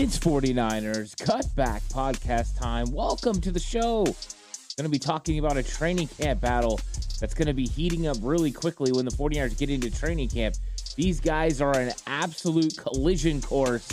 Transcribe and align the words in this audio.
It's 0.00 0.16
49ers 0.16 1.16
Cutback 1.16 1.82
Podcast 1.92 2.56
time. 2.56 2.92
Welcome 2.92 3.40
to 3.40 3.50
the 3.50 3.58
show. 3.58 4.04
Going 4.04 4.84
to 4.84 4.88
be 4.88 4.96
talking 4.96 5.40
about 5.40 5.56
a 5.56 5.62
training 5.64 6.06
camp 6.06 6.40
battle 6.40 6.78
that's 7.18 7.34
going 7.34 7.48
to 7.48 7.52
be 7.52 7.66
heating 7.66 8.06
up 8.06 8.16
really 8.22 8.52
quickly 8.52 8.92
when 8.92 9.04
the 9.04 9.10
49ers 9.10 9.58
get 9.58 9.70
into 9.70 9.90
training 9.90 10.28
camp. 10.28 10.54
These 10.94 11.18
guys 11.18 11.60
are 11.60 11.76
an 11.76 11.90
absolute 12.06 12.76
collision 12.76 13.40
course. 13.40 13.88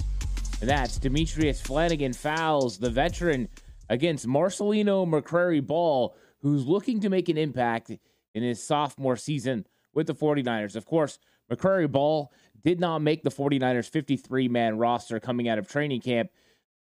And 0.62 0.70
that's 0.70 1.00
Demetrius 1.00 1.60
Flannigan 1.60 2.14
Fowles, 2.14 2.78
the 2.78 2.92
veteran, 2.92 3.50
against 3.90 4.28
Marcelino 4.28 5.08
McCrary 5.08 5.66
Ball, 5.66 6.16
who's 6.44 6.68
looking 6.68 7.00
to 7.00 7.10
make 7.10 7.30
an 7.30 7.38
impact 7.40 7.90
in 8.36 8.44
his 8.44 8.64
sophomore 8.64 9.18
season 9.18 9.66
with 9.96 10.06
the 10.06 10.14
49ers. 10.14 10.76
Of 10.76 10.86
course, 10.86 11.18
McCrary 11.52 11.92
Ball 11.92 12.32
did 12.64 12.80
not 12.80 13.00
make 13.00 13.24
the 13.24 13.30
49ers 13.30 13.90
53 13.90 14.48
man 14.48 14.78
roster 14.78 15.20
coming 15.20 15.48
out 15.48 15.58
of 15.58 15.68
training 15.68 16.02
camp, 16.02 16.30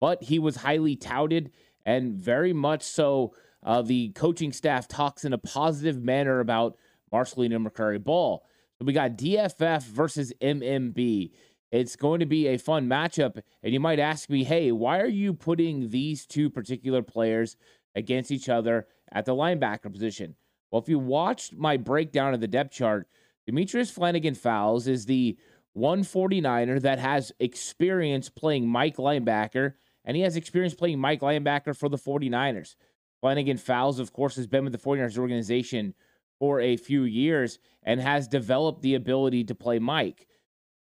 but 0.02 0.24
he 0.24 0.40
was 0.40 0.58
highly 0.58 0.96
touted 0.96 1.52
and 1.86 2.16
very 2.16 2.54
much 2.54 2.84
so. 2.84 3.34
Uh, 3.64 3.82
the 3.82 4.10
coaching 4.10 4.54
staff 4.54 4.88
talks 4.88 5.26
in 5.26 5.34
a 5.34 5.40
positive 5.40 6.00
manner 6.00 6.40
about 6.40 6.78
Marcelino 7.12 7.58
McCrary 7.58 8.04
Ball. 8.04 8.46
So 8.78 8.86
we 8.86 8.94
got 8.94 9.18
DFF 9.18 9.84
versus 9.86 10.34
MMB. 10.42 11.32
It's 11.72 11.96
going 11.96 12.20
to 12.20 12.26
be 12.26 12.48
a 12.48 12.58
fun 12.58 12.88
matchup. 12.88 13.42
And 13.64 13.74
you 13.74 13.80
might 13.80 14.00
ask 14.00 14.30
me, 14.30 14.44
hey, 14.44 14.72
why 14.72 15.00
are 15.00 15.08
you 15.08 15.34
putting 15.34 15.90
these 15.90 16.26
two 16.26 16.50
particular 16.50 17.02
players 17.02 17.58
against 17.96 18.32
each 18.32 18.50
other 18.50 18.88
at 19.12 19.26
the 19.26 19.34
linebacker 19.34 19.92
position? 19.92 20.36
Well, 20.72 20.82
if 20.82 20.90
you 20.90 21.00
watched 21.00 21.54
my 21.54 21.78
breakdown 21.78 22.34
of 22.34 22.42
the 22.42 22.48
depth 22.48 22.74
chart, 22.74 23.08
Demetrius 23.46 23.92
Flannigan 23.92 24.36
Fowles 24.36 24.88
is 24.88 25.06
the 25.06 25.38
149er 25.78 26.82
that 26.82 27.00
has 27.00 27.32
experience 27.40 28.30
playing 28.30 28.68
Mike 28.68 28.98
linebacker, 28.98 29.74
and 30.04 30.16
he 30.16 30.24
has 30.24 30.36
experience 30.36 30.74
playing 30.74 31.00
Mike 31.00 31.22
linebacker 31.22 31.78
for 31.78 31.90
the 31.90 31.98
49ers. 31.98 32.76
Flannigan 33.22 33.58
Fowles, 33.58 34.00
of 34.00 34.14
course, 34.14 34.36
has 34.36 34.48
been 34.48 34.64
with 34.64 34.74
the 34.74 34.80
49ers 34.80 35.18
organization 35.18 35.94
for 36.40 36.60
a 36.60 36.78
few 36.78 37.04
years 37.04 37.60
and 37.84 38.00
has 38.00 38.28
developed 38.28 38.82
the 38.82 38.96
ability 38.96 39.44
to 39.44 39.56
play 39.56 39.80
Mike. 39.80 40.28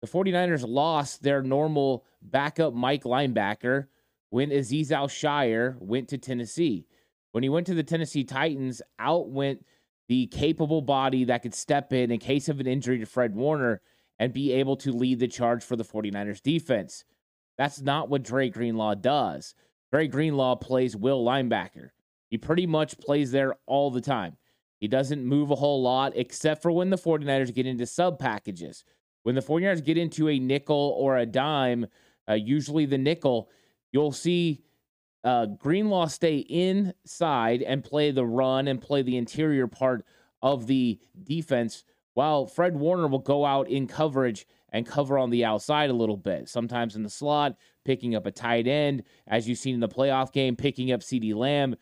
The 0.01 0.07
49ers 0.07 0.67
lost 0.67 1.23
their 1.23 1.41
normal 1.41 2.05
backup 2.21 2.73
Mike 2.73 3.03
linebacker 3.03 3.87
when 4.29 4.49
Azeez 4.49 4.91
Al-Shaair 4.91 5.79
went 5.79 6.09
to 6.09 6.17
Tennessee. 6.17 6.87
When 7.31 7.43
he 7.43 7.49
went 7.49 7.67
to 7.67 7.73
the 7.73 7.83
Tennessee 7.83 8.23
Titans, 8.23 8.81
out 8.99 9.29
went 9.29 9.65
the 10.07 10.27
capable 10.27 10.81
body 10.81 11.23
that 11.25 11.41
could 11.41 11.55
step 11.55 11.93
in 11.93 12.11
in 12.11 12.19
case 12.19 12.49
of 12.49 12.59
an 12.59 12.67
injury 12.67 12.99
to 12.99 13.05
Fred 13.05 13.35
Warner 13.35 13.81
and 14.19 14.33
be 14.33 14.51
able 14.53 14.75
to 14.77 14.91
lead 14.91 15.19
the 15.19 15.27
charge 15.27 15.63
for 15.63 15.75
the 15.75 15.83
49ers 15.83 16.41
defense. 16.41 17.03
That's 17.57 17.81
not 17.81 18.09
what 18.09 18.23
Dre 18.23 18.49
Greenlaw 18.49 18.95
does. 18.95 19.55
Dre 19.91 20.07
Greenlaw 20.07 20.55
plays 20.55 20.95
will 20.95 21.23
linebacker. 21.23 21.89
He 22.29 22.37
pretty 22.37 22.65
much 22.65 22.97
plays 22.97 23.31
there 23.31 23.55
all 23.67 23.91
the 23.91 24.01
time. 24.01 24.37
He 24.79 24.87
doesn't 24.87 25.25
move 25.25 25.51
a 25.51 25.55
whole 25.55 25.81
lot 25.81 26.13
except 26.15 26.61
for 26.61 26.71
when 26.71 26.89
the 26.89 26.97
49ers 26.97 27.53
get 27.53 27.67
into 27.67 27.85
sub 27.85 28.19
packages. 28.19 28.83
When 29.23 29.35
the 29.35 29.41
49ers 29.41 29.83
get 29.83 29.97
into 29.97 30.27
a 30.29 30.39
nickel 30.39 30.95
or 30.97 31.17
a 31.17 31.25
dime, 31.25 31.85
uh, 32.27 32.33
usually 32.33 32.85
the 32.85 32.97
nickel, 32.97 33.49
you'll 33.91 34.11
see 34.11 34.63
uh, 35.23 35.45
Greenlaw 35.45 36.07
stay 36.07 36.37
inside 36.37 37.61
and 37.61 37.83
play 37.83 38.11
the 38.11 38.25
run 38.25 38.67
and 38.67 38.81
play 38.81 39.01
the 39.01 39.17
interior 39.17 39.67
part 39.67 40.05
of 40.41 40.67
the 40.67 40.99
defense 41.23 41.83
while 42.13 42.45
Fred 42.45 42.75
Warner 42.75 43.07
will 43.07 43.19
go 43.19 43.45
out 43.45 43.69
in 43.69 43.87
coverage 43.87 44.45
and 44.71 44.85
cover 44.85 45.17
on 45.17 45.29
the 45.29 45.45
outside 45.45 45.89
a 45.89 45.93
little 45.93 46.17
bit, 46.17 46.49
sometimes 46.49 46.95
in 46.95 47.03
the 47.03 47.09
slot, 47.09 47.55
picking 47.85 48.15
up 48.15 48.25
a 48.25 48.31
tight 48.31 48.67
end, 48.67 49.03
as 49.27 49.47
you've 49.47 49.57
seen 49.57 49.75
in 49.75 49.79
the 49.79 49.87
playoff 49.87 50.31
game, 50.31 50.55
picking 50.55 50.91
up 50.91 51.01
CeeDee 51.01 51.35
Lamb. 51.35 51.75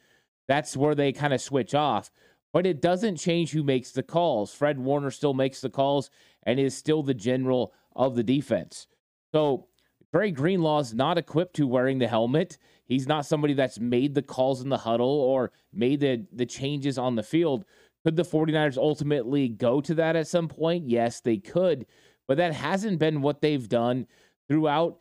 That's 0.47 0.75
where 0.75 0.96
they 0.96 1.12
kind 1.12 1.34
of 1.34 1.41
switch 1.41 1.74
off. 1.74 2.12
But 2.53 2.66
it 2.66 2.81
doesn't 2.81 3.16
change 3.16 3.51
who 3.51 3.63
makes 3.63 3.91
the 3.91 4.03
calls. 4.03 4.53
Fred 4.53 4.78
Warner 4.78 5.12
still 5.12 5.34
makes 5.34 5.62
the 5.62 5.69
calls 5.69 6.09
and 6.44 6.59
is 6.59 6.75
still 6.75 7.01
the 7.01 7.13
general 7.13 7.74
of 7.96 8.16
the 8.16 8.24
defense. 8.24 8.88
So 9.31 9.68
Dre 10.12 10.31
Greenlaw's 10.31 10.94
not 10.94 11.18
equipped 11.18 11.56
to 11.57 11.68
wearing 11.68 12.00
the 12.00 12.07
helmet. 12.07 12.57
He's 12.91 13.07
not 13.07 13.25
somebody 13.25 13.53
that's 13.53 13.79
made 13.79 14.16
the 14.16 14.22
calls 14.22 14.59
in 14.59 14.68
the 14.68 14.79
huddle 14.79 15.22
or 15.22 15.53
made 15.72 16.02
the, 16.02 16.25
the 16.34 16.46
changes 16.46 16.97
on 16.97 17.16
the 17.16 17.24
field. 17.24 17.63
Could 18.03 18.18
the 18.18 18.24
49ers 18.24 18.75
ultimately 18.75 19.47
go 19.47 19.79
to 19.79 19.94
that 19.94 20.18
at 20.18 20.28
some 20.28 20.50
point? 20.50 20.90
Yes, 20.90 21.22
they 21.22 21.38
could, 21.38 21.85
but 22.28 22.35
that 22.35 22.53
hasn't 22.53 23.00
been 23.00 23.22
what 23.22 23.40
they've 23.40 23.69
done 23.69 24.07
throughout 24.50 24.97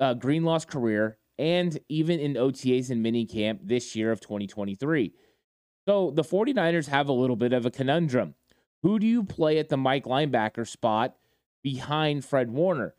uh, 0.00 0.14
Greenlaw's 0.14 0.64
career 0.64 1.16
and 1.38 1.78
even 1.88 2.18
in 2.18 2.34
OTAs 2.34 2.90
and 2.90 3.06
minicamp 3.06 3.60
this 3.62 3.94
year 3.94 4.10
of 4.10 4.20
2023. 4.20 5.12
So 5.86 6.10
the 6.10 6.24
49ers 6.24 6.88
have 6.88 7.08
a 7.08 7.12
little 7.12 7.36
bit 7.36 7.52
of 7.52 7.64
a 7.64 7.70
conundrum. 7.70 8.34
Who 8.82 8.98
do 8.98 9.06
you 9.06 9.22
play 9.22 9.58
at 9.60 9.68
the 9.68 9.76
Mike 9.76 10.06
linebacker 10.06 10.66
spot 10.66 11.14
behind 11.62 12.24
Fred 12.24 12.50
Warner? 12.50 12.96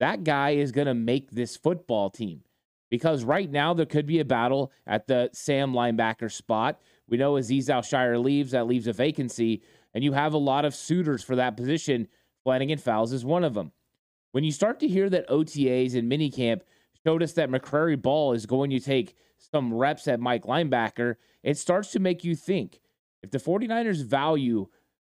That 0.00 0.22
guy 0.22 0.50
is 0.50 0.70
going 0.70 0.86
to 0.86 0.92
make 0.92 1.30
this 1.30 1.56
football 1.56 2.10
team 2.10 2.42
because 2.90 3.24
right 3.24 3.50
now 3.50 3.72
there 3.72 3.86
could 3.86 4.06
be 4.06 4.20
a 4.20 4.24
battle 4.24 4.72
at 4.86 5.06
the 5.06 5.30
Sam 5.32 5.72
linebacker 5.72 6.30
spot 6.30 6.80
we 7.10 7.16
know 7.18 7.32
Azeez 7.34 7.68
Al-Shaair 7.68 8.22
leaves, 8.22 8.52
that 8.52 8.68
leaves 8.68 8.86
a 8.86 8.92
vacancy, 8.92 9.62
and 9.92 10.04
you 10.04 10.12
have 10.12 10.32
a 10.32 10.38
lot 10.38 10.64
of 10.64 10.76
suitors 10.76 11.24
for 11.24 11.36
that 11.36 11.56
position. 11.56 12.06
Flannigan 12.44 12.78
Fowles 12.78 13.12
is 13.12 13.24
one 13.24 13.42
of 13.42 13.52
them. 13.52 13.72
When 14.30 14.44
you 14.44 14.52
start 14.52 14.78
to 14.80 14.88
hear 14.88 15.10
that 15.10 15.28
OTAs 15.28 15.96
and 15.96 16.10
minicamp 16.10 16.60
showed 17.04 17.22
us 17.22 17.32
that 17.32 17.50
McCrary 17.50 18.00
Ball 18.00 18.32
is 18.32 18.46
going 18.46 18.70
to 18.70 18.78
take 18.78 19.16
some 19.38 19.74
reps 19.74 20.06
at 20.06 20.20
Mike 20.20 20.44
linebacker, 20.44 21.16
it 21.42 21.58
starts 21.58 21.90
to 21.92 21.98
make 21.98 22.22
you 22.22 22.36
think 22.36 22.80
if 23.24 23.32
the 23.32 23.38
49ers 23.38 24.04
value 24.04 24.68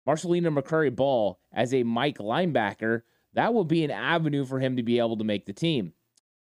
Marcelino 0.08 0.58
McCrary 0.58 0.96
Ball 0.96 1.38
as 1.52 1.74
a 1.74 1.84
Mike 1.84 2.20
linebacker, 2.20 3.02
that 3.34 3.54
will 3.54 3.66
be 3.66 3.84
an 3.84 3.92
avenue 3.92 4.46
for 4.46 4.60
him 4.60 4.78
to 4.78 4.84
be 4.84 5.00
able 5.00 5.18
to 5.18 5.26
make 5.26 5.46
the 5.46 5.54
team. 5.54 5.92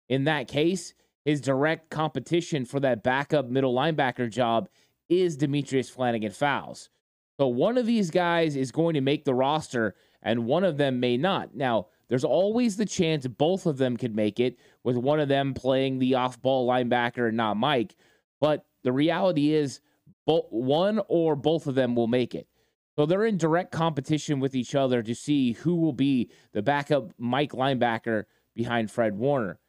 In 0.08 0.26
that 0.26 0.48
case, 0.48 0.94
his 1.28 1.42
direct 1.42 1.90
competition 1.90 2.64
for 2.64 2.80
that 2.80 3.04
backup 3.04 3.50
middle 3.50 3.76
linebacker 3.76 4.32
job 4.32 4.70
is 5.10 5.36
Demetrius 5.36 5.90
Flannigan 5.90 6.32
Fowles. 6.32 6.90
So 7.38 7.48
one 7.48 7.78
of 7.78 7.86
these 7.86 8.12
guys 8.12 8.56
is 8.56 8.72
going 8.72 8.94
to 8.94 9.02
make 9.02 9.26
the 9.26 9.34
roster 9.34 9.94
and 10.22 10.46
one 10.46 10.64
of 10.64 10.78
them 10.78 11.02
may 11.02 11.18
not. 11.18 11.54
Now, 11.54 11.88
there's 12.08 12.24
always 12.24 12.78
the 12.78 12.86
chance 12.86 13.28
both 13.28 13.66
of 13.66 13.78
them 13.78 13.98
could 13.98 14.16
make 14.16 14.40
it 14.40 14.58
with 14.86 14.96
one 14.96 15.20
of 15.20 15.28
them 15.28 15.54
playing 15.54 16.00
the 16.00 16.16
off 16.16 16.42
ball 16.42 16.66
linebacker 16.66 17.28
and 17.28 17.36
not 17.36 17.58
Mike. 17.58 17.98
But 18.40 18.66
the 18.84 18.94
reality 18.94 19.54
is, 19.54 19.82
one 20.24 21.02
or 21.10 21.36
both 21.36 21.68
of 21.68 21.76
them 21.76 21.94
will 21.94 22.08
make 22.08 22.36
it. 22.36 22.48
So 22.96 23.06
they're 23.06 23.26
in 23.26 23.36
direct 23.36 23.74
competition 23.74 24.40
with 24.40 24.56
each 24.56 24.76
other 24.76 25.04
to 25.04 25.14
see 25.14 25.52
who 25.52 25.76
will 25.76 25.92
be 25.92 26.32
the 26.54 26.62
backup 26.62 27.12
Mike 27.18 27.52
linebacker 27.52 28.24
behind 28.56 28.90
Fred 28.90 29.18
Warner. 29.18 29.60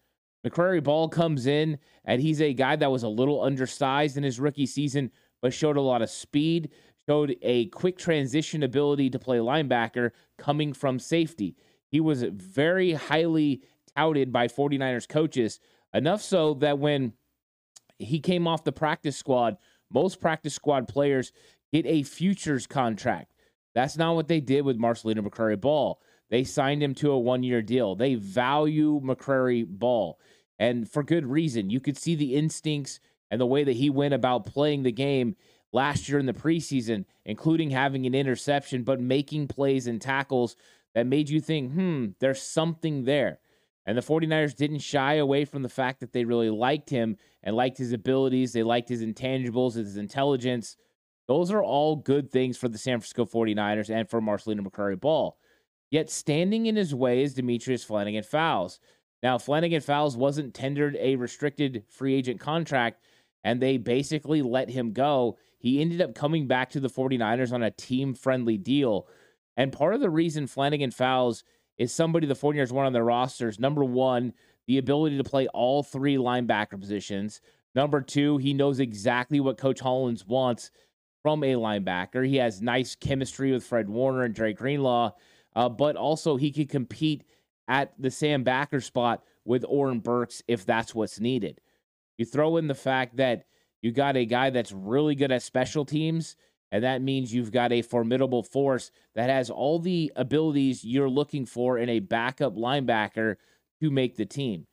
McCrary 0.47 0.83
Ball 0.83 1.09
comes 1.09 1.47
in, 1.47 1.79
and 2.05 2.21
he's 2.23 2.41
a 2.41 2.55
guy 2.55 2.77
that 2.77 2.91
was 2.91 3.03
a 3.03 3.09
little 3.09 3.43
undersized 3.43 4.17
in 4.17 4.23
his 4.23 4.39
rookie 4.41 4.67
season, 4.67 5.11
but 5.43 5.53
showed 5.53 5.77
a 5.77 5.81
lot 5.81 6.03
of 6.03 6.11
speed, 6.11 6.71
showed 7.09 7.37
a 7.43 7.67
quick 7.67 7.99
transition 7.99 8.63
ability 8.63 9.11
to 9.11 9.19
play 9.19 9.39
linebacker 9.39 10.11
coming 10.39 10.73
from 10.73 10.99
safety. 10.99 11.57
He 11.91 12.01
was 12.01 12.23
very 12.23 12.93
highly 12.93 13.63
touted 13.97 14.33
by 14.33 14.49
49ers 14.49 15.09
coaches, 15.09 15.59
enough 15.93 16.23
so 16.23 16.55
that 16.55 16.79
when 16.79 17.15
he 17.99 18.21
came 18.21 18.47
off 18.47 18.65
the 18.65 18.73
practice 18.73 19.17
squad, 19.17 19.57
most 19.91 20.21
practice 20.21 20.55
squad 20.55 20.87
players 20.87 21.33
get 21.73 21.87
a 21.87 22.03
futures 22.03 22.67
contract. 22.67 23.33
That's 23.75 23.97
not 23.97 24.15
what 24.15 24.29
they 24.29 24.41
did 24.41 24.65
with 24.65 24.79
Marcelino 24.79 25.21
McCrary 25.21 25.61
Ball. 25.61 26.01
They 26.31 26.45
signed 26.45 26.83
him 26.83 26.95
to 26.97 27.11
a 27.11 27.19
one 27.19 27.43
year 27.43 27.63
deal. 27.63 27.95
They 27.95 28.15
value 28.15 29.01
McCrary 29.01 29.67
Ball, 29.67 30.19
and 30.59 30.91
for 30.91 31.03
good 31.03 31.27
reason. 31.27 31.71
You 31.71 31.81
could 31.81 31.97
see 31.97 32.15
the 32.15 32.35
instincts 32.35 33.01
and 33.31 33.41
the 33.41 33.47
way 33.47 33.65
that 33.65 33.77
he 33.77 33.91
went 33.91 34.15
about 34.15 34.47
playing 34.47 34.83
the 34.83 34.93
game 34.93 35.37
last 35.73 36.09
year 36.09 36.19
in 36.19 36.27
the 36.27 36.33
preseason, 36.33 37.05
including 37.25 37.71
having 37.71 38.07
an 38.07 38.15
interception, 38.15 38.83
but 38.83 39.01
making 39.01 39.49
plays 39.49 39.87
and 39.87 40.01
tackles 40.01 40.57
that 40.95 41.07
made 41.07 41.29
you 41.29 41.41
think, 41.41 41.73
hmm, 41.73 42.07
there's 42.21 42.43
something 42.43 43.05
there. 43.05 43.39
And 43.87 43.97
the 43.97 44.03
49ers 44.03 44.55
didn't 44.55 44.81
shy 44.81 45.15
away 45.15 45.45
from 45.45 45.63
the 45.63 45.69
fact 45.69 46.01
that 46.01 46.13
they 46.13 46.25
really 46.25 46.51
liked 46.51 46.91
him 46.91 47.17
and 47.43 47.57
liked 47.57 47.79
his 47.79 47.93
abilities. 47.93 48.53
They 48.53 48.63
liked 48.63 48.89
his 48.89 49.03
intangibles, 49.03 49.75
his 49.75 49.97
intelligence. 49.97 50.77
Those 51.27 51.51
are 51.51 51.63
all 51.63 51.97
good 51.97 52.31
things 52.31 52.59
for 52.59 52.69
the 52.69 52.79
San 52.79 53.01
Francisco 53.01 53.25
49ers 53.25 53.89
and 53.89 54.09
for 54.09 54.21
Marcelino 54.21 54.61
McCrary 54.61 54.99
Ball. 55.01 55.39
Yet 55.91 56.11
standing 56.11 56.67
in 56.67 56.77
his 56.77 56.95
way 56.95 57.23
is 57.23 57.35
Demetrius 57.35 57.85
Flannigan 57.85 58.23
Fowles. 58.23 58.81
Now, 59.23 59.39
Flannigan 59.39 59.81
Fowles 59.81 60.17
wasn't 60.17 60.55
tendered 60.55 60.97
a 61.01 61.17
restricted 61.17 61.85
free 61.89 62.15
agent 62.15 62.41
contract, 62.41 63.03
and 63.43 63.61
they 63.61 63.79
basically 63.79 64.43
let 64.43 64.71
him 64.71 64.93
go. 64.93 65.39
He 65.59 65.81
ended 65.81 66.01
up 66.01 66.15
coming 66.15 66.47
back 66.47 66.71
to 66.71 66.81
the 66.81 66.91
49ers 66.91 67.53
on 67.53 67.63
a 67.63 67.71
team 67.71 68.15
friendly 68.15 68.59
deal. 68.59 69.09
And 69.57 69.73
part 69.73 69.95
of 69.95 70.01
the 70.01 70.11
reason 70.11 70.47
Flannigan 70.47 70.91
Fowles 70.91 71.43
is 71.79 71.93
somebody 71.93 72.27
the 72.27 72.35
49ers 72.35 72.71
want 72.71 72.87
on 72.87 72.93
their 72.93 73.05
rosters. 73.05 73.59
Number 73.59 73.85
one, 73.85 74.35
the 74.67 74.79
ability 74.79 75.17
to 75.17 75.25
play 75.25 75.49
all 75.49 75.83
three 75.83 76.17
linebacker 76.17 76.79
positions. 76.79 77.41
Number 77.75 78.01
two, 78.01 78.39
he 78.39 78.53
knows 78.53 78.81
exactly 78.81 79.41
what 79.41 79.59
Coach 79.59 79.81
Hollins 79.81 80.27
wants 80.27 80.71
from 81.23 81.43
a 81.43 81.55
linebacker. 81.55 82.27
He 82.27 82.37
has 82.37 82.63
nice 82.63 82.95
chemistry 82.95 83.53
with 83.53 83.65
Fred 83.65 83.89
Warner 83.89 84.25
and 84.25 84.35
Dre 84.35 84.53
Greenlaw, 84.53 85.13
uh, 85.59 85.69
but 85.69 85.97
also 85.97 86.37
he 86.37 86.53
can 86.53 86.67
compete 86.67 87.25
at 87.67 87.93
the 87.99 88.13
Sam 88.13 88.45
backer 88.45 88.81
spot 88.81 89.25
with 89.45 89.65
Oren 89.69 89.99
Burks 89.99 90.41
if 90.47 90.65
that's 90.65 90.95
what's 90.95 91.19
needed. 91.19 91.61
You 92.17 92.27
throw 92.27 92.59
in 92.59 92.69
the 92.69 92.77
fact 92.77 93.17
that 93.17 93.45
you 93.83 93.91
got 93.91 94.17
a 94.17 94.25
guy 94.25 94.51
that's 94.51 94.71
really 94.71 95.17
good 95.17 95.33
at 95.33 95.43
special 95.43 95.85
teams 95.85 96.37
and 96.71 96.85
that 96.85 97.03
means 97.03 97.35
you've 97.35 97.51
got 97.51 97.73
a 97.73 97.83
formidable 97.83 98.45
force 98.45 98.93
that 99.17 99.31
has 99.31 99.51
all 99.51 99.81
the 99.81 100.13
abilities 100.15 100.85
you're 100.85 101.11
looking 101.11 101.45
for 101.45 101.77
in 101.77 101.89
a 101.89 101.99
backup 101.99 102.55
linebacker 102.55 103.35
to 103.81 103.91
make 103.91 104.17
the 104.17 104.27
team. 104.27 104.65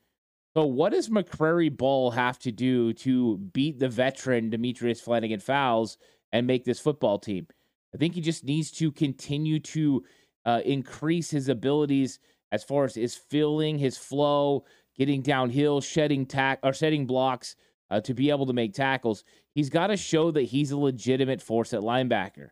So, 0.56 0.66
what 0.66 0.92
does 0.92 1.10
McCrary 1.10 1.76
Ball 1.76 2.12
have 2.12 2.38
to 2.40 2.52
do 2.52 2.94
to 2.94 3.38
beat 3.38 3.80
the 3.80 3.90
veteran 3.90 4.52
Demetrius 4.52 5.02
Flannigan 5.02 5.40
Fowles 5.40 5.98
and 6.32 6.46
make 6.46 6.64
this 6.64 6.80
football 6.80 7.18
team? 7.18 7.48
I 7.94 7.98
think 7.98 8.14
he 8.14 8.22
just 8.22 8.44
needs 8.44 8.72
to 8.72 8.92
continue 8.92 9.60
to 9.60 10.04
uh, 10.46 10.62
increase 10.66 11.32
his 11.32 11.50
abilities 11.50 12.20
as 12.52 12.64
far 12.64 12.86
as 12.86 12.96
his 12.96 13.16
filling, 13.16 13.78
his 13.78 13.98
flow, 13.98 14.64
getting 14.98 15.22
downhill, 15.22 15.82
shedding 15.82 16.26
tack 16.26 16.60
or 16.64 16.74
setting 16.74 17.06
blocks 17.06 17.56
uh, 17.90 18.00
to 18.02 18.14
be 18.14 18.30
able 18.30 18.46
to 18.46 18.54
make 18.54 18.74
tackles 18.74 19.24
he's 19.56 19.70
got 19.70 19.88
to 19.88 19.98
show 19.98 20.30
that 20.30 20.44
he's 20.44 20.72
a 20.72 20.78
legitimate 20.78 21.42
force 21.42 21.74
at 21.74 21.80
linebacker. 21.80 22.50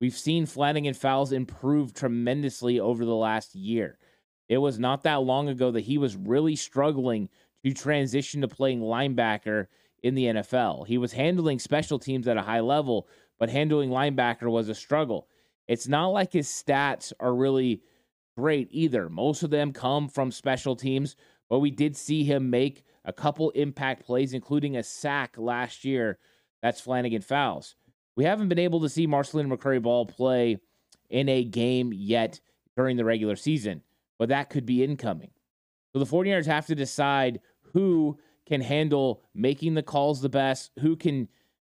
We've 0.00 0.16
seen 0.16 0.46
Flannigan 0.46 0.94
Fowles 0.94 1.32
improve 1.32 1.92
tremendously 1.92 2.78
over 2.78 3.04
the 3.04 3.16
last 3.16 3.54
year. 3.54 3.98
It 4.48 4.58
was 4.58 4.78
not 4.78 5.02
that 5.02 5.22
long 5.22 5.48
ago 5.48 5.72
that 5.72 5.82
he 5.82 5.98
was 5.98 6.16
really 6.16 6.56
struggling 6.56 7.28
to 7.64 7.74
transition 7.74 8.40
to 8.40 8.48
playing 8.48 8.80
linebacker 8.80 9.66
in 10.02 10.14
the 10.14 10.26
NFL. 10.26 10.86
He 10.86 10.96
was 10.96 11.12
handling 11.12 11.58
special 11.58 11.98
teams 11.98 12.28
at 12.28 12.36
a 12.36 12.42
high 12.42 12.60
level, 12.60 13.08
but 13.38 13.50
handling 13.50 13.90
linebacker 13.90 14.48
was 14.48 14.68
a 14.68 14.74
struggle. 14.74 15.26
It's 15.68 15.86
not 15.86 16.08
like 16.08 16.32
his 16.32 16.48
stats 16.48 17.12
are 17.20 17.34
really 17.34 17.82
great 18.36 18.68
either. 18.70 19.08
Most 19.08 19.42
of 19.42 19.50
them 19.50 19.72
come 19.72 20.08
from 20.08 20.32
special 20.32 20.74
teams, 20.74 21.14
but 21.50 21.58
we 21.58 21.70
did 21.70 21.96
see 21.96 22.24
him 22.24 22.50
make 22.50 22.84
a 23.04 23.12
couple 23.12 23.50
impact 23.50 24.06
plays, 24.06 24.32
including 24.32 24.76
a 24.76 24.82
sack 24.82 25.36
last 25.36 25.84
year. 25.84 26.18
That's 26.62 26.80
Flannigan 26.80 27.22
Fowles. 27.22 27.76
We 28.16 28.24
haven't 28.24 28.48
been 28.48 28.58
able 28.58 28.80
to 28.80 28.88
see 28.88 29.06
Marcelino 29.06 29.52
McCrary 29.56 29.82
Ball 29.82 30.06
play 30.06 30.58
in 31.10 31.28
a 31.28 31.44
game 31.44 31.92
yet 31.94 32.40
during 32.76 32.96
the 32.96 33.04
regular 33.04 33.36
season, 33.36 33.82
but 34.18 34.28
that 34.30 34.50
could 34.50 34.66
be 34.66 34.82
incoming. 34.82 35.30
So 35.92 35.98
the 35.98 36.04
49ers 36.04 36.46
have 36.46 36.66
to 36.66 36.74
decide 36.74 37.40
who 37.72 38.18
can 38.46 38.60
handle 38.60 39.22
making 39.34 39.74
the 39.74 39.82
calls 39.82 40.20
the 40.20 40.28
best, 40.28 40.72
who 40.80 40.96
can 40.96 41.28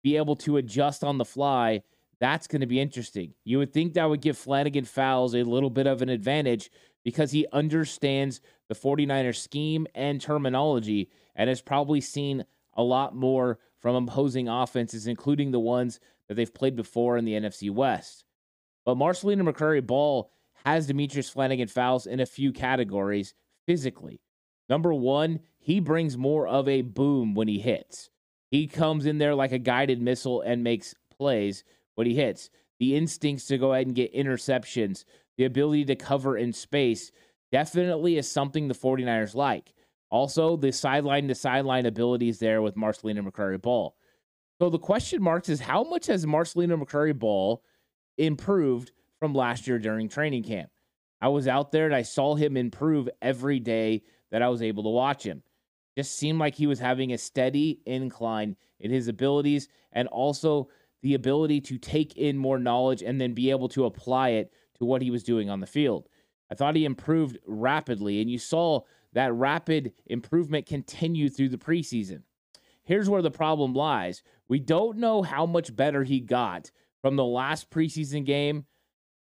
be 0.03 0.17
able 0.17 0.37
to 0.37 0.59
adjust 0.59 1.03
on 1.03 1.19
the 1.19 1.25
fly. 1.25 1.83
That's 2.21 2.47
going 2.47 2.61
to 2.61 2.67
be 2.67 2.81
interesting. 2.81 3.35
You 3.45 3.59
would 3.59 3.73
think 3.73 3.95
that 3.95 4.09
would 4.09 4.21
give 4.21 4.37
Flannigan 4.37 4.85
Fowles 4.85 5.35
a 5.35 5.45
little 5.45 5.71
bit 5.71 5.87
of 5.87 6.03
an 6.03 6.09
advantage 6.09 6.71
because 7.05 7.31
he 7.31 7.47
understands 7.53 8.41
the 8.69 8.75
49ers 8.75 9.37
scheme 9.37 9.87
and 9.95 10.21
terminology 10.21 11.11
and 11.37 11.49
has 11.49 11.63
probably 11.63 12.01
seen 12.01 12.45
a 12.75 12.83
lot 12.83 13.15
more 13.15 13.59
from 13.79 13.95
opposing 13.95 14.49
offenses, 14.49 15.07
including 15.07 15.53
the 15.53 15.61
ones 15.61 16.01
that 16.27 16.35
they've 16.35 16.53
played 16.53 16.77
before 16.77 17.17
in 17.17 17.25
the 17.25 17.33
NFC 17.33 17.71
West. 17.71 18.25
But 18.85 18.97
Marcelino 18.97 19.49
McCrary 19.49 19.87
Ball 19.87 20.31
has 20.65 20.87
Demetrius 20.87 21.31
Flannigan 21.31 21.69
Fowles 21.69 22.07
in 22.07 22.21
a 22.21 22.27
few 22.27 22.53
categories 22.53 23.35
physically. 23.67 24.21
Number 24.69 24.93
one, 24.93 25.41
he 25.59 25.81
brings 25.81 26.19
more 26.19 26.47
of 26.47 26.69
a 26.69 26.83
boom 26.83 27.35
when 27.35 27.49
he 27.49 27.59
hits. 27.61 28.11
He 28.51 28.67
comes 28.67 29.07
in 29.07 29.19
there 29.19 29.35
like 29.35 29.53
a 29.53 29.59
guided 29.59 30.03
missile 30.03 30.41
and 30.41 30.65
makes 30.65 30.95
plays 31.17 31.65
when 31.99 32.07
he 32.07 32.15
hits. 32.15 32.49
The 32.79 32.95
instincts 32.95 33.47
to 33.47 33.59
go 33.59 33.73
ahead 33.73 33.89
and 33.89 33.97
get 33.97 34.15
interceptions, 34.15 35.05
the 35.37 35.47
ability 35.47 35.85
to 35.87 35.97
cover 35.97 36.37
in 36.37 36.53
space 36.53 37.11
definitely 37.51 38.19
is 38.19 38.31
something 38.31 38.69
the 38.69 38.75
49ers 38.75 39.35
like. 39.35 39.75
Also, 40.09 40.57
the 40.57 40.71
sideline 40.71 41.27
to 41.27 41.35
sideline 41.35 41.87
abilities 41.87 42.39
there 42.39 42.63
with 42.63 42.77
Marcelino 42.77 43.29
McCrary 43.29 43.61
Ball. 43.61 43.97
So 44.61 44.71
the 44.71 44.79
question 44.79 45.21
marks 45.21 45.49
is 45.49 45.59
how 45.59 45.83
much 45.83 46.07
has 46.07 46.25
Marcelino 46.25 46.81
McCrary 46.81 47.19
Ball 47.19 47.65
improved 48.17 48.93
from 49.19 49.35
last 49.35 49.67
year 49.67 49.81
during 49.81 50.09
training 50.09 50.45
camp? 50.45 50.71
I 51.21 51.29
was 51.29 51.49
out 51.49 51.73
there 51.73 51.87
and 51.87 51.95
I 51.95 52.03
saw 52.03 52.37
him 52.37 52.57
improve 52.57 53.09
every 53.21 53.59
day 53.59 54.03
that 54.31 54.41
I 54.41 54.49
was 54.49 54.63
able 54.63 54.85
to 54.85 54.89
watch 54.91 55.25
him. 55.25 55.43
Just 55.97 56.17
seemed 56.17 56.39
like 56.39 56.55
he 56.55 56.69
was 56.69 56.79
having 56.79 57.13
a 57.13 57.19
steady 57.19 57.81
incline 57.87 58.55
in 58.79 58.93
his 58.93 59.09
abilities 59.09 59.69
and 59.91 60.07
also 60.07 60.69
the 61.03 61.15
ability 61.15 61.61
to 61.63 61.79
take 61.79 62.17
in 62.17 62.37
more 62.37 62.59
knowledge 62.59 63.03
and 63.03 63.21
then 63.21 63.35
be 63.35 63.51
able 63.51 63.69
to 63.69 63.85
apply 63.85 64.31
it 64.31 64.53
to 64.79 64.85
what 64.85 65.03
he 65.03 65.11
was 65.11 65.23
doing 65.23 65.49
on 65.49 65.61
the 65.61 65.67
field. 65.67 66.09
I 66.51 66.55
thought 66.55 66.77
he 66.77 66.85
improved 66.85 67.39
rapidly, 67.47 68.21
and 68.21 68.31
you 68.31 68.39
saw 68.39 68.81
that 69.13 69.33
rapid 69.35 69.93
improvement 70.07 70.67
continue 70.67 71.29
through 71.29 71.51
the 71.51 71.59
preseason. 71.59 72.23
Here's 72.85 73.09
where 73.09 73.23
the 73.23 73.31
problem 73.31 73.75
lies 73.75 74.23
we 74.49 74.59
don't 74.59 74.99
know 74.99 75.23
how 75.23 75.45
much 75.45 75.77
better 75.77 76.05
he 76.05 76.21
got 76.21 76.71
from 77.03 77.17
the 77.17 77.25
last 77.25 77.71
preseason 77.71 78.25
game 78.25 78.65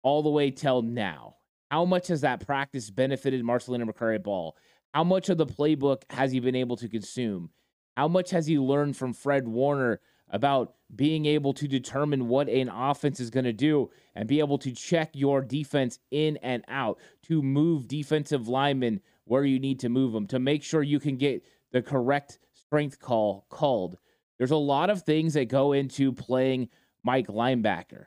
all 0.04 0.22
the 0.22 0.30
way 0.30 0.52
till 0.52 0.82
now. 0.82 1.38
How 1.72 1.84
much 1.84 2.08
has 2.08 2.22
that 2.22 2.46
practice 2.46 2.90
benefited 2.90 3.44
Marcelino 3.44 3.90
McCrary 3.90 4.22
Ball? 4.22 4.56
How 4.94 5.04
much 5.04 5.30
of 5.30 5.38
the 5.38 5.46
playbook 5.46 6.04
has 6.12 6.32
he 6.32 6.40
been 6.40 6.56
able 6.56 6.78
to 6.78 6.88
consume? 6.88 7.50
How 7.98 8.08
much 8.08 8.30
has 8.30 8.46
he 8.46 8.58
learned 8.60 8.96
from 8.96 9.14
Fred 9.14 9.48
Warner 9.48 10.00
about 10.30 10.76
being 10.96 11.26
able 11.26 11.54
to 11.54 11.68
determine 11.68 12.28
what 12.28 12.50
an 12.50 12.70
offense 12.70 13.20
is 13.20 13.30
going 13.30 13.46
to 13.46 13.54
do 13.54 13.90
and 14.16 14.28
be 14.28 14.40
able 14.40 14.58
to 14.58 14.72
check 14.72 15.12
your 15.14 15.42
defense 15.42 16.00
in 16.12 16.38
and 16.38 16.64
out, 16.68 17.00
to 17.24 17.42
move 17.42 17.88
defensive 17.88 18.48
linemen 18.48 19.02
where 19.26 19.44
you 19.44 19.60
need 19.60 19.80
to 19.80 19.90
move 19.90 20.14
them, 20.14 20.28
to 20.28 20.40
make 20.40 20.64
sure 20.64 20.82
you 20.82 21.00
can 21.00 21.18
get 21.18 21.46
the 21.72 21.82
correct 21.82 22.40
strength 22.54 23.00
call 23.00 23.46
called. 23.50 23.98
There's 24.38 24.52
a 24.52 24.58
lot 24.58 24.90
of 24.90 25.02
things 25.02 25.34
that 25.34 25.50
go 25.50 25.74
into 25.74 26.14
playing 26.14 26.70
Mike 27.04 27.28
linebacker. 27.28 28.06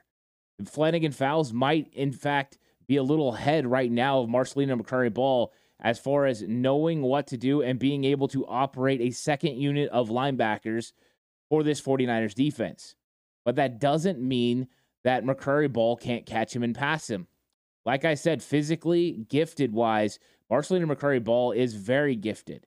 Flannigan 0.65 1.11
Fowles 1.11 1.53
might, 1.53 1.91
in 1.93 2.11
fact, 2.11 2.57
be 2.87 2.97
a 2.97 3.03
little 3.03 3.33
ahead 3.33 3.65
right 3.65 3.91
now 3.91 4.19
of 4.19 4.29
Marcelino 4.29 4.79
McCrary 4.79 5.13
Ball 5.13 5.51
as 5.79 5.97
far 5.97 6.25
as 6.25 6.43
knowing 6.43 7.01
what 7.01 7.27
to 7.27 7.37
do 7.37 7.61
and 7.61 7.79
being 7.79 8.03
able 8.03 8.27
to 8.27 8.45
operate 8.47 9.01
a 9.01 9.11
second 9.11 9.57
unit 9.57 9.89
of 9.89 10.09
linebackers 10.09 10.91
for 11.51 11.63
this 11.63 11.81
49ers 11.81 12.33
defense. 12.33 12.95
But 13.43 13.57
that 13.57 13.81
doesn't 13.81 14.21
mean 14.21 14.69
that 15.03 15.25
McCrary 15.25 15.71
Ball 15.71 15.97
can't 15.97 16.25
catch 16.25 16.55
him 16.55 16.63
and 16.63 16.73
pass 16.73 17.09
him. 17.09 17.27
Like 17.85 18.05
I 18.05 18.13
said, 18.13 18.41
physically, 18.41 19.25
gifted 19.27 19.73
wise, 19.73 20.17
Marcelino 20.49 20.89
McCrary 20.89 21.21
Ball 21.21 21.51
is 21.51 21.73
very 21.73 22.15
gifted. 22.15 22.65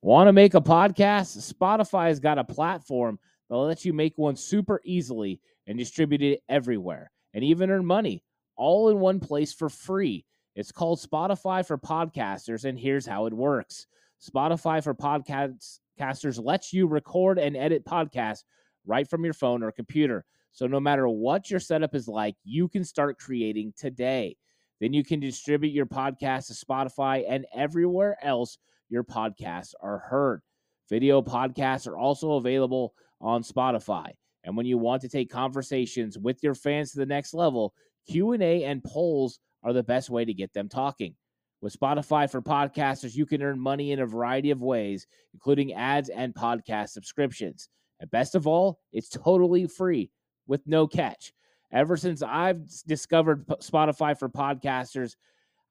Want 0.00 0.26
to 0.26 0.32
make 0.32 0.54
a 0.54 0.60
podcast? 0.60 1.38
Spotify 1.54 2.08
has 2.08 2.18
got 2.18 2.36
a 2.36 2.42
platform 2.42 3.20
that 3.48 3.56
lets 3.56 3.84
you 3.84 3.92
make 3.92 4.18
one 4.18 4.34
super 4.34 4.80
easily 4.84 5.40
and 5.68 5.78
distribute 5.78 6.22
it 6.22 6.42
everywhere 6.48 7.12
and 7.32 7.44
even 7.44 7.70
earn 7.70 7.86
money 7.86 8.24
all 8.56 8.88
in 8.88 8.98
one 8.98 9.20
place 9.20 9.52
for 9.52 9.68
free. 9.68 10.24
It's 10.56 10.72
called 10.72 10.98
Spotify 10.98 11.64
for 11.64 11.78
Podcasters, 11.78 12.64
and 12.64 12.76
here's 12.76 13.06
how 13.06 13.26
it 13.26 13.32
works 13.32 13.86
Spotify 14.20 14.82
for 14.82 14.94
Podcasts 14.94 15.78
Casters 15.98 16.38
lets 16.38 16.72
you 16.72 16.86
record 16.86 17.38
and 17.38 17.56
edit 17.56 17.84
podcasts 17.84 18.44
right 18.86 19.08
from 19.08 19.24
your 19.24 19.34
phone 19.34 19.62
or 19.62 19.72
computer. 19.72 20.24
So 20.52 20.66
no 20.66 20.80
matter 20.80 21.08
what 21.08 21.50
your 21.50 21.60
setup 21.60 21.94
is 21.94 22.08
like, 22.08 22.34
you 22.44 22.68
can 22.68 22.84
start 22.84 23.18
creating 23.18 23.72
today. 23.76 24.36
Then 24.80 24.92
you 24.92 25.04
can 25.04 25.20
distribute 25.20 25.72
your 25.72 25.86
podcast 25.86 26.48
to 26.48 26.54
Spotify 26.54 27.24
and 27.28 27.46
everywhere 27.54 28.16
else 28.22 28.58
your 28.88 29.04
podcasts 29.04 29.74
are 29.80 29.98
heard. 29.98 30.42
Video 30.90 31.22
podcasts 31.22 31.86
are 31.86 31.96
also 31.96 32.32
available 32.32 32.92
on 33.20 33.42
Spotify. 33.42 34.10
And 34.44 34.56
when 34.56 34.66
you 34.66 34.76
want 34.76 35.02
to 35.02 35.08
take 35.08 35.30
conversations 35.30 36.18
with 36.18 36.42
your 36.42 36.54
fans 36.54 36.92
to 36.92 36.98
the 36.98 37.06
next 37.06 37.32
level, 37.32 37.72
Q&A 38.08 38.64
and 38.64 38.82
polls 38.82 39.38
are 39.62 39.72
the 39.72 39.84
best 39.84 40.10
way 40.10 40.24
to 40.24 40.34
get 40.34 40.52
them 40.52 40.68
talking. 40.68 41.14
With 41.62 41.78
Spotify 41.78 42.28
for 42.28 42.42
podcasters, 42.42 43.14
you 43.14 43.24
can 43.24 43.40
earn 43.40 43.58
money 43.58 43.92
in 43.92 44.00
a 44.00 44.06
variety 44.06 44.50
of 44.50 44.60
ways, 44.60 45.06
including 45.32 45.74
ads 45.74 46.08
and 46.08 46.34
podcast 46.34 46.88
subscriptions. 46.88 47.68
And 48.00 48.10
best 48.10 48.34
of 48.34 48.48
all, 48.48 48.80
it's 48.92 49.08
totally 49.08 49.68
free 49.68 50.10
with 50.48 50.66
no 50.66 50.88
catch. 50.88 51.32
Ever 51.70 51.96
since 51.96 52.20
I've 52.20 52.68
discovered 52.86 53.46
Spotify 53.46 54.18
for 54.18 54.28
podcasters, 54.28 55.14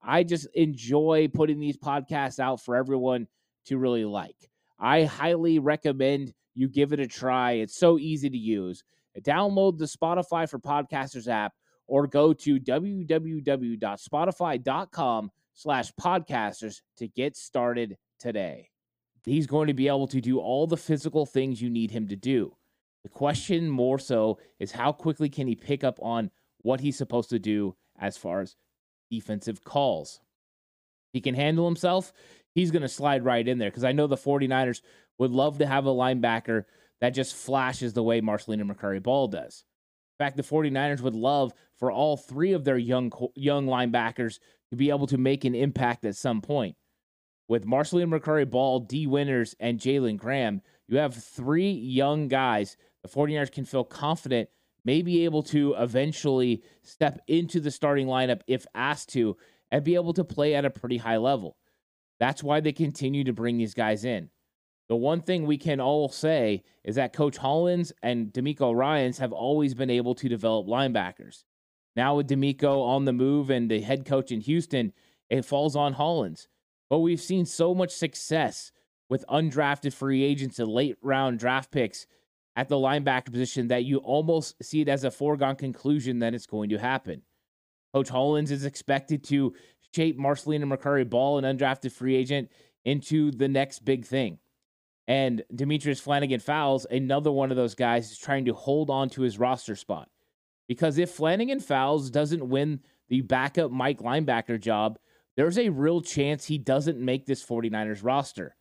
I 0.01 0.23
just 0.23 0.47
enjoy 0.53 1.27
putting 1.31 1.59
these 1.59 1.77
podcasts 1.77 2.39
out 2.39 2.61
for 2.61 2.77
everyone 2.77 3.27
to 3.65 3.77
really 3.77 4.05
like. 4.05 4.49
I 4.79 5.03
highly 5.03 5.59
recommend 5.59 6.33
you 6.55 6.69
give 6.69 6.93
it 6.93 7.01
a 7.01 7.07
try. 7.07 7.51
It's 7.51 7.75
so 7.75 7.99
easy 7.99 8.29
to 8.29 8.37
use. 8.37 8.85
Download 9.19 9.77
the 9.77 9.85
Spotify 9.85 10.49
for 10.49 10.57
Podcasters 10.57 11.27
app 11.27 11.51
or 11.85 12.07
go 12.07 12.31
to 12.31 12.61
www.spotify.com 12.61 15.31
slash 15.53 15.91
podcasters 15.99 16.81
to 16.97 17.07
get 17.07 17.35
started 17.35 17.97
today. 18.19 18.69
He's 19.25 19.47
going 19.47 19.67
to 19.67 19.73
be 19.73 19.87
able 19.87 20.07
to 20.07 20.21
do 20.21 20.39
all 20.39 20.65
the 20.67 20.77
physical 20.77 21.25
things 21.25 21.61
you 21.61 21.69
need 21.69 21.91
him 21.91 22.07
to 22.07 22.15
do. 22.15 22.55
The 23.03 23.09
question 23.09 23.69
more 23.69 23.99
so 23.99 24.39
is 24.59 24.71
how 24.71 24.91
quickly 24.91 25.29
can 25.29 25.47
he 25.47 25.55
pick 25.55 25.83
up 25.83 25.99
on 26.01 26.31
what 26.59 26.79
he's 26.79 26.97
supposed 26.97 27.29
to 27.31 27.39
do 27.39 27.75
as 27.99 28.17
far 28.17 28.41
as 28.41 28.55
defensive 29.09 29.63
calls. 29.63 30.19
He 31.13 31.21
can 31.21 31.35
handle 31.35 31.65
himself. 31.65 32.13
He's 32.53 32.71
going 32.71 32.83
to 32.83 32.89
slide 32.89 33.25
right 33.25 33.47
in 33.47 33.57
there 33.57 33.69
because 33.69 33.83
I 33.83 33.91
know 33.91 34.07
the 34.07 34.17
49ers 34.17 34.81
would 35.17 35.31
love 35.31 35.59
to 35.59 35.65
have 35.65 35.85
a 35.85 35.89
linebacker 35.89 36.65
that 36.99 37.11
just 37.11 37.35
flashes 37.35 37.93
the 37.93 38.03
way 38.03 38.21
Marcelino 38.21 38.63
McCrary 38.63 39.01
Ball 39.01 39.27
does. 39.27 39.65
In 40.19 40.25
fact, 40.25 40.37
the 40.37 40.43
49ers 40.43 41.01
would 41.01 41.15
love 41.15 41.53
for 41.79 41.91
all 41.91 42.15
three 42.15 42.53
of 42.53 42.63
their 42.63 42.77
young 42.77 43.11
young 43.35 43.65
linebackers 43.65 44.39
to 44.71 44.75
be 44.75 44.89
able 44.89 45.07
to 45.07 45.17
make 45.17 45.45
an 45.45 45.55
impact 45.55 46.05
at 46.05 46.15
some 46.15 46.41
point. 46.41 46.75
With 47.47 47.65
Marcelino 47.65 48.17
McCrary 48.17 48.49
Ball, 48.49 48.79
Dee 48.79 49.07
Winters, 49.07 49.55
and 49.59 49.79
Jalen 49.79 50.17
Graham, 50.17 50.61
you 50.87 50.97
have 50.97 51.15
three 51.15 51.71
young 51.71 52.27
guys 52.27 52.77
the 53.03 53.09
49ers 53.09 53.51
can 53.51 53.65
feel 53.65 53.83
confident, 53.83 54.49
may 54.85 55.01
be 55.01 55.25
able 55.25 55.43
to 55.43 55.75
eventually 55.77 56.63
step 56.83 57.19
into 57.27 57.59
the 57.59 57.71
starting 57.71 58.07
lineup 58.07 58.41
if 58.47 58.65
asked 58.75 59.09
to, 59.09 59.37
and 59.71 59.83
be 59.83 59.95
able 59.95 60.13
to 60.13 60.23
play 60.23 60.55
at 60.55 60.65
a 60.65 60.69
pretty 60.69 60.97
high 60.97 61.17
level. 61.17 61.57
That's 62.19 62.43
why 62.43 62.59
they 62.59 62.73
continue 62.73 63.23
to 63.23 63.33
bring 63.33 63.57
these 63.57 63.73
guys 63.73 64.05
in. 64.05 64.29
The 64.89 64.95
one 64.95 65.21
thing 65.21 65.45
we 65.45 65.57
can 65.57 65.79
all 65.79 66.09
say 66.09 66.63
is 66.83 66.95
that 66.95 67.13
Coach 67.13 67.37
Hollins 67.37 67.93
and 68.03 68.27
DeMeco 68.27 68.75
Ryans 68.75 69.19
have 69.19 69.31
always 69.31 69.73
been 69.73 69.89
able 69.89 70.13
to 70.15 70.27
develop 70.27 70.67
linebackers. 70.67 71.45
Now 71.95 72.15
with 72.15 72.29
DeMeco 72.29 72.85
on 72.85 73.05
the 73.05 73.13
move 73.13 73.49
and 73.49 73.69
the 73.69 73.81
head 73.81 74.05
coach 74.05 74.31
in 74.31 74.41
Houston, 74.41 74.93
it 75.29 75.45
falls 75.45 75.75
on 75.75 75.93
Hollins. 75.93 76.47
But 76.89 76.99
we've 76.99 77.21
seen 77.21 77.45
so 77.45 77.73
much 77.73 77.91
success 77.91 78.71
with 79.09 79.25
undrafted 79.29 79.93
free 79.93 80.23
agents 80.23 80.59
and 80.59 80.69
late 80.69 80.97
round 81.01 81.39
draft 81.39 81.71
picks 81.71 82.05
at 82.55 82.69
the 82.69 82.75
linebacker 82.75 83.31
position 83.31 83.67
that 83.69 83.85
you 83.85 83.97
almost 83.97 84.61
see 84.63 84.81
it 84.81 84.89
as 84.89 85.03
a 85.03 85.11
foregone 85.11 85.55
conclusion 85.55 86.19
that 86.19 86.33
it's 86.33 86.45
going 86.45 86.69
to 86.69 86.77
happen. 86.77 87.21
Coach 87.93 88.09
Hollins 88.09 88.51
is 88.51 88.65
expected 88.65 89.23
to 89.25 89.53
shape 89.93 90.17
Marcelino 90.17 90.63
McCrary 90.63 91.09
Ball, 91.09 91.37
an 91.37 91.57
undrafted 91.57 91.91
free 91.91 92.15
agent, 92.15 92.49
into 92.85 93.31
the 93.31 93.47
next 93.47 93.83
big 93.85 94.05
thing. 94.05 94.39
And 95.07 95.43
Demetrius 95.53 95.99
Flannigan 95.99 96.39
Fowles, 96.39 96.85
another 96.89 97.31
one 97.31 97.51
of 97.51 97.57
those 97.57 97.75
guys, 97.75 98.11
is 98.11 98.17
trying 98.17 98.45
to 98.45 98.53
hold 98.53 98.89
on 98.89 99.09
to 99.09 99.21
his 99.21 99.37
roster 99.37 99.75
spot. 99.75 100.09
Because 100.71 100.97
if 100.97 101.09
Flannigan 101.11 101.59
Fowles 101.59 102.09
doesn't 102.09 102.47
win 102.47 102.79
the 103.09 103.19
backup 103.19 103.71
Mike 103.71 103.99
linebacker 103.99 104.57
job, 104.57 104.97
there's 105.35 105.57
a 105.57 105.67
real 105.67 105.99
chance 105.99 106.45
he 106.45 106.57
doesn't 106.57 106.97
make 106.97 107.25
this 107.25 107.45
49ers 107.45 108.05
roster. 108.05 108.55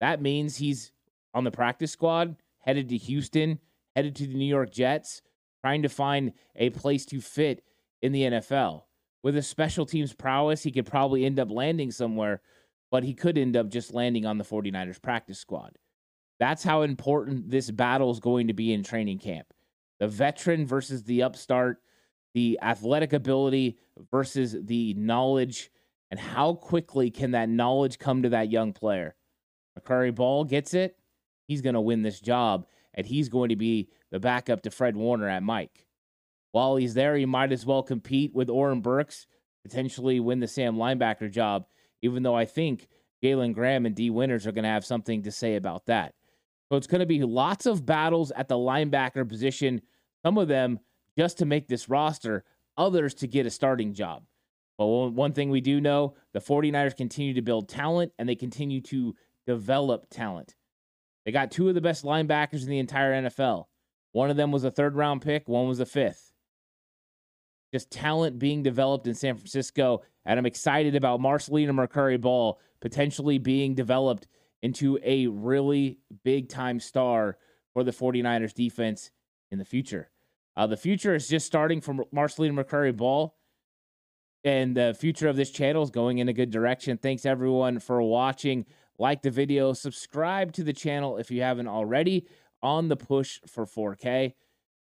That 0.00 0.20
means 0.20 0.56
he's 0.56 0.90
on 1.32 1.44
the 1.44 1.52
practice 1.52 1.92
squad, 1.92 2.34
headed 2.58 2.88
to 2.88 2.96
Houston, 2.96 3.60
headed 3.94 4.16
to 4.16 4.26
the 4.26 4.34
New 4.34 4.48
York 4.48 4.72
Jets, 4.72 5.22
trying 5.60 5.82
to 5.82 5.88
find 5.88 6.32
a 6.56 6.70
place 6.70 7.06
to 7.06 7.20
fit 7.20 7.62
in 8.02 8.10
the 8.10 8.22
NFL. 8.22 8.82
With 9.22 9.36
his 9.36 9.46
special 9.46 9.86
teams 9.86 10.12
prowess, 10.12 10.64
he 10.64 10.72
could 10.72 10.86
probably 10.86 11.24
end 11.24 11.38
up 11.38 11.52
landing 11.52 11.92
somewhere, 11.92 12.42
but 12.90 13.04
he 13.04 13.14
could 13.14 13.38
end 13.38 13.56
up 13.56 13.68
just 13.68 13.94
landing 13.94 14.26
on 14.26 14.38
the 14.38 14.44
49ers 14.44 15.00
practice 15.00 15.38
squad. 15.38 15.78
That's 16.40 16.64
how 16.64 16.82
important 16.82 17.48
this 17.48 17.70
battle 17.70 18.10
is 18.10 18.18
going 18.18 18.48
to 18.48 18.54
be 18.54 18.72
in 18.72 18.82
training 18.82 19.20
camp 19.20 19.54
the 20.00 20.08
veteran 20.08 20.66
versus 20.66 21.04
the 21.04 21.22
upstart, 21.22 21.78
the 22.34 22.58
athletic 22.62 23.12
ability 23.12 23.78
versus 24.10 24.56
the 24.62 24.94
knowledge, 24.94 25.70
and 26.10 26.18
how 26.18 26.54
quickly 26.54 27.10
can 27.10 27.32
that 27.32 27.48
knowledge 27.48 27.98
come 27.98 28.22
to 28.22 28.28
that 28.30 28.50
young 28.50 28.72
player? 28.72 29.14
McCrary 29.78 30.14
Ball 30.14 30.44
gets 30.44 30.74
it. 30.74 30.96
He's 31.46 31.62
going 31.62 31.74
to 31.74 31.80
win 31.80 32.02
this 32.02 32.20
job, 32.20 32.66
and 32.94 33.06
he's 33.06 33.28
going 33.28 33.50
to 33.50 33.56
be 33.56 33.88
the 34.10 34.20
backup 34.20 34.62
to 34.62 34.70
Fred 34.70 34.96
Warner 34.96 35.28
at 35.28 35.42
Mike. 35.42 35.86
While 36.52 36.76
he's 36.76 36.94
there, 36.94 37.16
he 37.16 37.26
might 37.26 37.52
as 37.52 37.66
well 37.66 37.82
compete 37.82 38.34
with 38.34 38.48
Oren 38.48 38.80
Burks, 38.80 39.26
potentially 39.64 40.20
win 40.20 40.40
the 40.40 40.46
Sam 40.46 40.76
linebacker 40.76 41.30
job, 41.30 41.66
even 42.02 42.22
though 42.22 42.36
I 42.36 42.44
think 42.44 42.88
Jalen 43.22 43.54
Graham 43.54 43.86
and 43.86 43.94
Dee 43.94 44.10
Winters 44.10 44.46
are 44.46 44.52
going 44.52 44.64
to 44.64 44.68
have 44.68 44.84
something 44.84 45.22
to 45.22 45.32
say 45.32 45.56
about 45.56 45.86
that. 45.86 46.14
So 46.74 46.78
it's 46.78 46.88
going 46.88 46.98
to 46.98 47.06
be 47.06 47.22
lots 47.22 47.66
of 47.66 47.86
battles 47.86 48.32
at 48.32 48.48
the 48.48 48.56
linebacker 48.56 49.28
position, 49.28 49.80
some 50.24 50.36
of 50.38 50.48
them 50.48 50.80
just 51.16 51.38
to 51.38 51.46
make 51.46 51.68
this 51.68 51.88
roster, 51.88 52.42
others 52.76 53.14
to 53.14 53.28
get 53.28 53.46
a 53.46 53.50
starting 53.50 53.94
job. 53.94 54.24
But 54.76 54.86
one 54.86 55.32
thing 55.34 55.50
we 55.50 55.60
do 55.60 55.80
know 55.80 56.16
the 56.32 56.40
49ers 56.40 56.96
continue 56.96 57.32
to 57.34 57.42
build 57.42 57.68
talent 57.68 58.10
and 58.18 58.28
they 58.28 58.34
continue 58.34 58.80
to 58.80 59.14
develop 59.46 60.10
talent. 60.10 60.56
They 61.24 61.30
got 61.30 61.52
two 61.52 61.68
of 61.68 61.76
the 61.76 61.80
best 61.80 62.02
linebackers 62.02 62.64
in 62.64 62.70
the 62.70 62.80
entire 62.80 63.22
NFL. 63.22 63.66
One 64.10 64.30
of 64.30 64.36
them 64.36 64.50
was 64.50 64.64
a 64.64 64.70
third 64.72 64.96
round 64.96 65.22
pick, 65.22 65.48
one 65.48 65.68
was 65.68 65.78
a 65.78 65.86
fifth. 65.86 66.32
Just 67.72 67.92
talent 67.92 68.40
being 68.40 68.64
developed 68.64 69.06
in 69.06 69.14
San 69.14 69.36
Francisco. 69.36 70.02
And 70.26 70.40
I'm 70.40 70.46
excited 70.46 70.96
about 70.96 71.20
Marcelino 71.20 71.70
McCrary 71.70 72.20
Ball 72.20 72.58
potentially 72.80 73.38
being 73.38 73.76
developed 73.76 74.26
into 74.64 74.98
a 75.04 75.26
really 75.26 75.98
big 76.24 76.48
time 76.48 76.80
star 76.80 77.36
for 77.74 77.84
the 77.84 77.90
49ers 77.90 78.54
defense 78.54 79.10
in 79.50 79.58
the 79.58 79.64
future. 79.64 80.10
Uh, 80.56 80.66
the 80.66 80.76
future 80.76 81.14
is 81.14 81.28
just 81.28 81.44
starting 81.44 81.82
from 81.82 82.02
Marcelino 82.14 82.64
McCrary 82.64 82.96
Ball, 82.96 83.36
and 84.42 84.74
the 84.74 84.96
future 84.98 85.28
of 85.28 85.36
this 85.36 85.50
channel 85.50 85.82
is 85.82 85.90
going 85.90 86.16
in 86.16 86.30
a 86.30 86.32
good 86.32 86.50
direction. 86.50 86.96
Thanks 86.96 87.26
everyone 87.26 87.78
for 87.78 88.00
watching. 88.00 88.64
Like 88.98 89.20
the 89.20 89.30
video, 89.30 89.74
subscribe 89.74 90.52
to 90.52 90.64
the 90.64 90.72
channel 90.72 91.18
if 91.18 91.30
you 91.30 91.42
haven't 91.42 91.68
already 91.68 92.26
on 92.62 92.88
the 92.88 92.96
push 92.96 93.40
for 93.46 93.66
4K. 93.66 94.32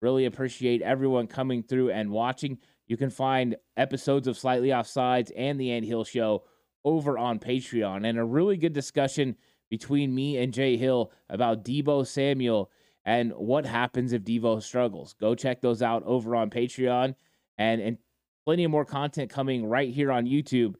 Really 0.01 0.23
appreciate 0.23 0.83
everyone 0.83 1.27
coming 1.27 1.63
through 1.63 1.89
and 1.91 2.11
watching. 2.11 2.59
You 2.87 2.95
can 2.95 3.09
find 3.09 3.57
episodes 3.75 4.27
of 4.29 4.37
Slightly 4.37 4.69
Offsides 4.69 5.31
and 5.35 5.59
The 5.59 5.71
Ant 5.71 5.83
Hill 5.83 6.05
Show 6.05 6.43
over 6.85 7.17
on 7.17 7.39
Patreon, 7.39 8.07
and 8.07 8.17
a 8.17 8.23
really 8.23 8.55
good 8.55 8.73
discussion 8.73 9.35
between 9.77 10.15
me 10.15 10.37
and 10.37 10.53
Jay 10.53 10.77
Hill 10.77 11.11
about 11.29 11.65
Deebo 11.65 12.07
Samuel 12.07 12.71
and 13.03 13.33
what 13.33 13.65
happens 13.65 14.13
if 14.13 14.23
Deebo 14.23 14.63
struggles. 14.63 15.13
Go 15.19 15.35
check 15.35 15.59
those 15.59 15.81
out 15.81 16.01
over 16.05 16.33
on 16.33 16.49
Patreon 16.49 17.13
and, 17.57 17.81
and 17.81 17.97
plenty 18.45 18.63
of 18.63 18.71
more 18.71 18.85
content 18.85 19.29
coming 19.29 19.65
right 19.65 19.93
here 19.93 20.13
on 20.13 20.27
YouTube. 20.27 20.75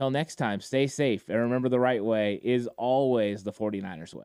Till 0.00 0.10
next 0.10 0.36
time, 0.36 0.60
stay 0.60 0.86
safe 0.86 1.28
and 1.28 1.38
remember 1.38 1.68
the 1.68 1.78
right 1.78 2.02
way 2.02 2.40
is 2.42 2.66
always 2.78 3.44
the 3.44 3.52
49ers 3.52 4.14
way. 4.14 4.24